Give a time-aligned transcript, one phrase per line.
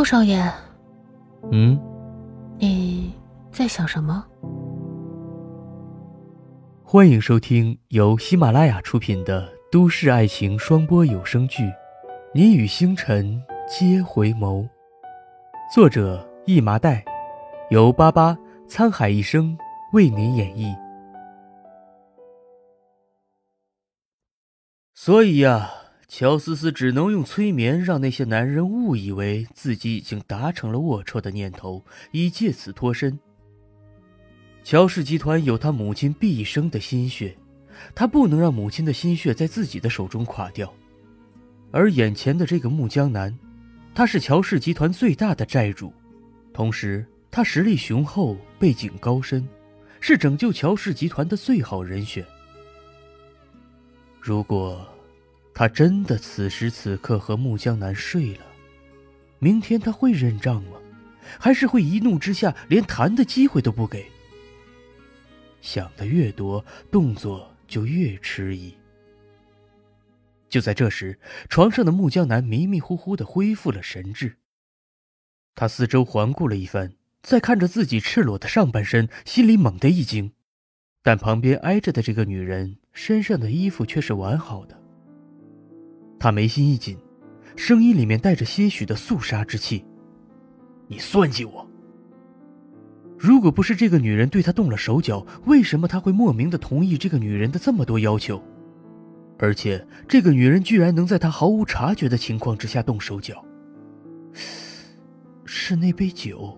[0.00, 0.50] 穆少爷，
[1.52, 1.78] 嗯，
[2.58, 3.14] 你
[3.52, 4.24] 在想什么？
[6.82, 11.64] 欢迎收听由喜马拉雅出品的都市爱情双播有声剧
[12.32, 14.62] 《你与星辰皆回眸》，
[15.70, 17.04] 作者一麻袋，
[17.68, 18.34] 由巴巴
[18.66, 19.54] 沧海一声
[19.92, 20.74] 为您演绎。
[24.94, 25.70] 所以呀。
[26.10, 33.16] 乔思思只能用催眠让那些男人误以为自己已经达成了龌龊的念头，以借此脱身。
[34.64, 37.38] 乔氏集团有他母亲毕生的心血，
[37.94, 40.74] 他不能让母亲的心血在自己的手中垮掉。
[41.70, 43.32] 而眼前的这个木江南，
[43.94, 45.94] 他是乔氏集团最大的债主，
[46.52, 49.48] 同时他实力雄厚，背景高深，
[50.00, 52.26] 是拯救乔氏集团的最好人选。
[54.20, 54.84] 如果。
[55.52, 58.44] 他真的此时此刻和穆江南睡了，
[59.38, 60.78] 明天他会认账吗？
[61.38, 64.06] 还是会一怒之下连谈的机会都不给？
[65.60, 68.74] 想的越多，动作就越迟疑。
[70.48, 74.38] 就在这时，床上的穆江南迷迷糊糊的恢复了神智。
[75.54, 80.32] 他四周环顾了一番，再看着自己赤裸的上半身，心里猛地一惊。
[81.02, 84.79] 但旁边挨着的这个女人身上的衣服却是完好的。
[86.20, 86.98] 他眉心一紧，
[87.56, 89.82] 声音里面带着些许的肃杀之气
[90.86, 91.66] ：“你算计我！
[93.18, 98.42] 如果不是这个女人对他动了手脚，为什么他会莫名的同意这个女人的这么多要求？
[99.38, 103.42] 而且这个女人居然能在他毫无察觉的情况之下动手脚？
[105.46, 106.54] 是那杯酒，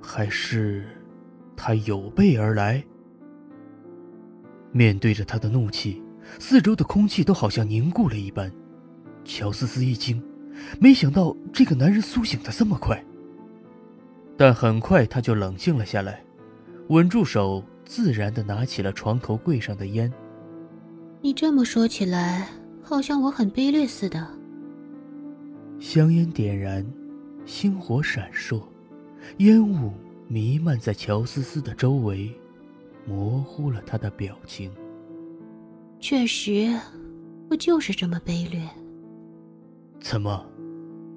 [0.00, 0.86] 还是
[1.54, 2.82] 他有备而来？
[4.72, 6.02] 面对着他的怒气。”
[6.38, 8.52] 四周的空气都好像凝固了一般，
[9.24, 10.22] 乔思思一惊，
[10.80, 13.02] 没想到这个男人苏醒的这么快。
[14.36, 16.22] 但很快他就冷静了下来，
[16.88, 20.12] 稳住手，自然的拿起了床头柜上的烟。
[21.20, 22.48] 你这么说起来，
[22.82, 24.26] 好像我很卑劣似的。
[25.78, 26.84] 香烟点燃，
[27.46, 28.62] 星火闪烁，
[29.38, 29.92] 烟雾
[30.28, 32.32] 弥漫在乔思思的周围，
[33.06, 34.70] 模糊了他的表情。
[36.04, 36.78] 确实，
[37.48, 38.68] 我就是这么卑劣。
[40.02, 40.46] 怎么，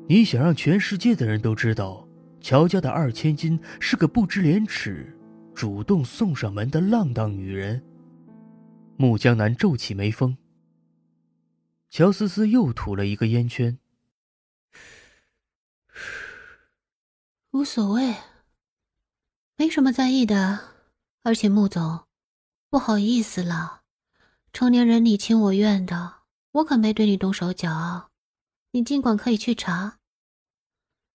[0.07, 2.07] 你想让全世界的人都知道
[2.39, 5.13] 乔家的二千金是个不知廉耻、
[5.53, 7.83] 主动送上门的浪荡女人？
[8.95, 10.37] 穆江南皱起眉峰。
[11.89, 13.77] 乔思思又吐了一个烟圈。
[17.51, 18.15] 无所谓，
[19.57, 20.57] 没什么在意的。
[21.23, 22.05] 而且穆总，
[22.69, 23.76] 不好意思了。
[24.53, 26.15] 成年人你情我愿的，
[26.51, 28.09] 我可没对你动手脚，
[28.71, 29.99] 你尽管可以去查。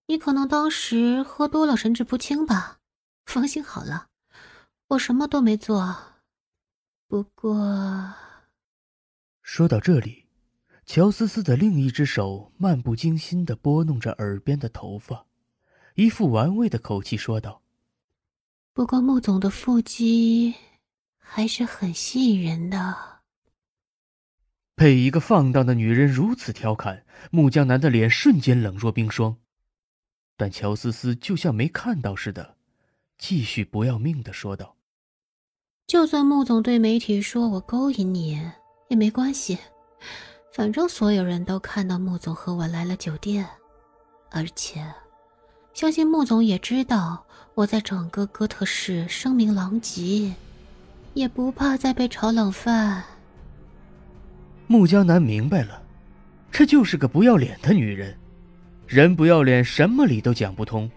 [0.06, 2.78] 你可能当时喝多了，神志不清吧？
[3.26, 4.09] 放心好了，
[4.88, 5.97] 我什么都没做。
[7.09, 8.15] 不过，
[9.43, 10.26] 说到这里，
[10.87, 15.26] 乔思思的另一只手漫不经心的拨弄着耳边的头发，
[15.94, 17.62] 一副玩味的口气说道
[18.72, 20.54] ：“不过穆总的腹肌
[21.19, 23.12] 还是很吸引人的。”
[24.75, 29.37] 被一个放荡的女人如此调侃，穆江南的脸瞬间冷若冰霜。
[30.37, 32.56] 但乔思思就像没看到似的，
[33.19, 34.77] 继续不要命的说道
[35.87, 38.41] ：“就算穆总对媒体说我勾引你，
[38.88, 39.59] 也没关系，
[40.53, 43.47] 反正所有人都看到穆总和我来了酒店，
[44.31, 44.84] 而且，
[45.75, 47.25] 相信穆总也知道
[47.55, 50.34] 我在整个哥特市声名狼藉，
[51.15, 53.05] 也不怕再被炒冷饭。”
[54.72, 55.83] 穆江南明白了，
[56.50, 58.16] 这就是个不要脸的女人，
[58.87, 60.91] 人不要脸，什么理都讲不通。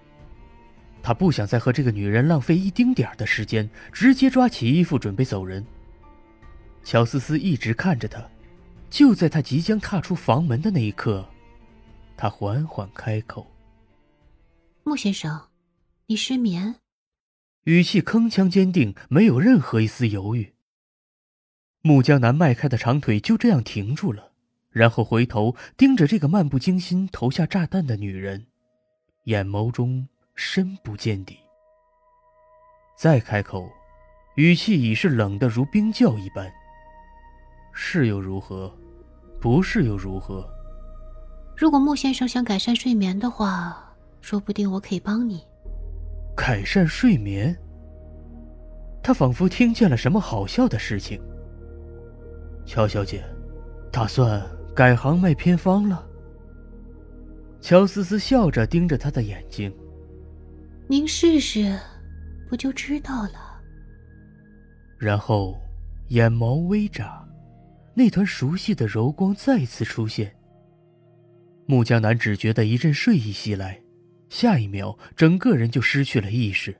[1.03, 5.62] 他不想再和这个女人浪费一丁点的时间，直接抓起衣服准备走人。
[6.85, 8.25] 乔思思一直看着他，
[8.90, 11.28] 就在他即将踏出房门的那一刻，
[12.16, 13.46] 他缓缓开口
[14.85, 15.50] ：“穆先生，
[16.05, 16.76] 你失眠？”
[17.66, 20.54] 语气铿锵坚定，没有任何一丝犹豫。
[21.85, 24.32] 穆江南迈开的长腿就这样停住了，
[24.72, 28.43] 然后回头盯着这个漫不经心投下炸弹的女人，
[29.26, 31.37] 眼眸中深不见底。
[32.97, 33.70] 再开口，
[34.35, 36.52] 语气已是冷得如冰窖一般。
[37.72, 38.76] 是又如何？
[39.40, 40.43] 不是又如何？
[41.55, 45.40] 如果穆先生想改善睡眠的话，说不定我可以帮你。
[46.35, 47.55] 改善睡眠？
[49.03, 51.22] 他仿佛听见了什么好笑的事情。
[52.66, 53.23] 乔小姐，
[53.91, 54.44] 打算
[54.76, 56.06] 改行卖偏方了？
[57.62, 59.73] 乔思思笑着盯着他的眼睛
[60.88, 61.78] ：“您试试，
[62.50, 63.62] 不就知道了。”
[64.97, 65.59] 然后，
[66.09, 67.28] 眼眸微眨，
[67.94, 70.35] 那团熟悉的柔光再次出现。
[71.66, 73.82] 木江南只觉得一阵睡意袭来，
[74.29, 76.76] 下一秒，整个人就失去了意识。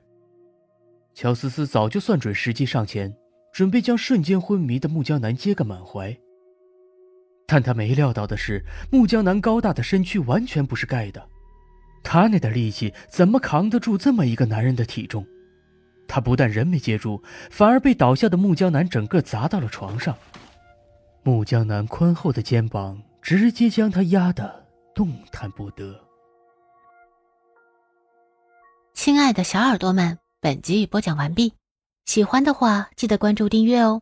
[1.14, 3.12] 乔思思早就算准时机上前，
[3.56, 6.14] 准备将瞬间昏迷的木江南接个满怀。
[7.46, 8.62] 但他没料到的是，
[8.92, 11.26] 木江南高大的身躯完全不是盖的，
[12.04, 15.26] 他那点力气怎么扛得住这么一个男人的体重？
[16.06, 20.14] 他不但人没接住，反而被倒下的木江南整个砸到了床上。
[21.22, 25.98] 木江南宽厚的肩膀直接将他压得动弹不得。
[28.92, 31.54] 亲爱的小耳朵们，本集已播讲完毕，
[32.06, 34.00] 喜欢的话记得关注订阅哦。